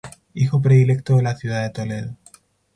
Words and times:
Hijo 0.33 0.59
predilecto 0.63 1.17
de 1.17 1.21
la 1.21 1.35
ciudad 1.35 1.61
de 1.61 1.69
Toledo. 1.69 2.17